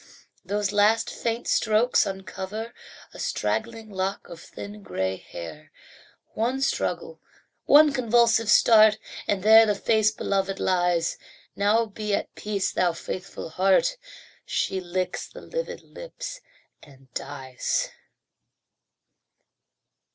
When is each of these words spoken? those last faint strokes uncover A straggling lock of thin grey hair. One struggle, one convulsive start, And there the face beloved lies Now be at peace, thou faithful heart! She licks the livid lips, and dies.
those 0.43 0.71
last 0.71 1.11
faint 1.11 1.47
strokes 1.47 2.07
uncover 2.07 2.73
A 3.13 3.19
straggling 3.19 3.91
lock 3.91 4.29
of 4.29 4.41
thin 4.41 4.81
grey 4.81 5.15
hair. 5.15 5.71
One 6.33 6.59
struggle, 6.61 7.19
one 7.65 7.93
convulsive 7.93 8.49
start, 8.49 8.97
And 9.27 9.43
there 9.43 9.67
the 9.67 9.75
face 9.75 10.09
beloved 10.09 10.59
lies 10.59 11.19
Now 11.55 11.85
be 11.85 12.15
at 12.15 12.33
peace, 12.33 12.71
thou 12.71 12.93
faithful 12.93 13.49
heart! 13.49 13.95
She 14.43 14.81
licks 14.81 15.27
the 15.27 15.41
livid 15.41 15.83
lips, 15.83 16.41
and 16.81 17.13
dies. 17.13 17.91